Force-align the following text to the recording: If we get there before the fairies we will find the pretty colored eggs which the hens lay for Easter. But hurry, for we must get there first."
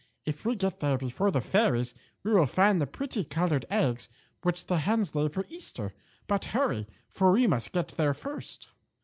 If 0.25 0.45
we 0.45 0.55
get 0.55 0.79
there 0.79 0.97
before 0.97 1.29
the 1.29 1.41
fairies 1.41 1.93
we 2.23 2.33
will 2.33 2.47
find 2.47 2.81
the 2.81 2.87
pretty 2.87 3.23
colored 3.23 3.67
eggs 3.69 4.09
which 4.41 4.65
the 4.65 4.79
hens 4.79 5.13
lay 5.13 5.27
for 5.27 5.45
Easter. 5.47 5.93
But 6.25 6.45
hurry, 6.45 6.87
for 7.07 7.33
we 7.33 7.45
must 7.45 7.71
get 7.71 7.89
there 7.89 8.15
first." 8.15 8.69